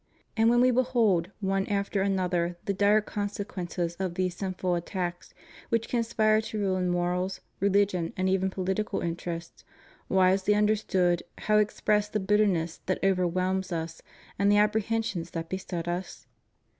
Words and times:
And 0.35 0.49
when 0.49 0.61
We 0.61 0.71
behold, 0.71 1.29
one 1.41 1.67
after 1.67 2.01
another, 2.01 2.57
the 2.65 2.73
dire 2.73 3.01
consequences 3.01 3.95
of 3.99 4.15
these 4.15 4.35
sinful 4.35 4.73
attacks 4.73 5.35
which 5.69 5.91
con 5.91 6.01
spire 6.01 6.41
to 6.41 6.59
ruin 6.59 6.89
morals, 6.89 7.39
religion, 7.59 8.11
and 8.17 8.27
even 8.27 8.49
political 8.49 9.01
interests, 9.01 9.63
wisely 10.09 10.55
understood, 10.55 11.21
how 11.37 11.57
express 11.57 12.09
the 12.09 12.19
bitterness 12.19 12.79
that 12.87 12.97
over 13.03 13.27
whelms 13.27 13.71
Us 13.71 14.01
and 14.39 14.51
the 14.51 14.57
apprehensions 14.57 15.29
that 15.37 15.49
beset 15.49 15.87
Us? 15.87 16.25